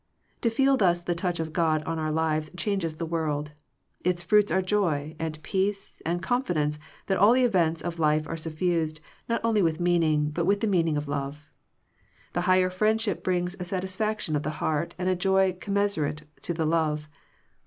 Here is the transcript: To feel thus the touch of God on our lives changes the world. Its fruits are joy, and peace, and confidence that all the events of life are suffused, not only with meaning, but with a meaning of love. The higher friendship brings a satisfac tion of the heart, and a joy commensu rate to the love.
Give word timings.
To 0.41 0.49
feel 0.49 0.77
thus 0.77 1.03
the 1.03 1.13
touch 1.13 1.39
of 1.39 1.53
God 1.53 1.83
on 1.83 1.99
our 1.99 2.11
lives 2.11 2.49
changes 2.57 2.95
the 2.95 3.05
world. 3.05 3.51
Its 4.03 4.23
fruits 4.23 4.51
are 4.51 4.63
joy, 4.63 5.15
and 5.19 5.39
peace, 5.43 6.01
and 6.07 6.23
confidence 6.23 6.79
that 7.05 7.19
all 7.19 7.33
the 7.33 7.43
events 7.43 7.83
of 7.83 7.99
life 7.99 8.27
are 8.27 8.35
suffused, 8.35 8.99
not 9.29 9.39
only 9.43 9.61
with 9.61 9.79
meaning, 9.79 10.31
but 10.31 10.47
with 10.47 10.63
a 10.63 10.67
meaning 10.67 10.97
of 10.97 11.07
love. 11.07 11.51
The 12.33 12.41
higher 12.49 12.71
friendship 12.71 13.23
brings 13.23 13.53
a 13.53 13.57
satisfac 13.63 14.21
tion 14.21 14.35
of 14.35 14.41
the 14.41 14.49
heart, 14.57 14.95
and 14.97 15.07
a 15.07 15.15
joy 15.15 15.53
commensu 15.53 16.01
rate 16.01 16.21
to 16.41 16.55
the 16.55 16.65
love. 16.65 17.07